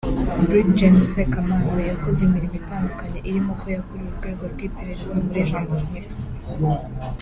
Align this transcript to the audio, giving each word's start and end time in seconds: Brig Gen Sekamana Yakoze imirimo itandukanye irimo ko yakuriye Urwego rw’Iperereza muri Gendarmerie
Brig 0.47 0.67
Gen 0.77 0.95
Sekamana 1.11 1.81
Yakoze 1.91 2.19
imirimo 2.23 2.55
itandukanye 2.61 3.19
irimo 3.29 3.51
ko 3.59 3.65
yakuriye 3.75 4.09
Urwego 4.11 4.43
rw’Iperereza 4.53 5.15
muri 5.23 5.41
Gendarmerie 5.49 6.09